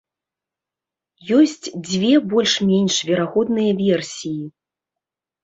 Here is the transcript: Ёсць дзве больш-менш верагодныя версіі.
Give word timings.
Ёсць 1.39 1.69
дзве 1.89 2.13
больш-менш 2.31 2.95
верагодныя 3.11 3.71
версіі. 3.85 4.43